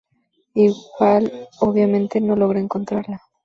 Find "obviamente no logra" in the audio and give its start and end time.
1.59-2.59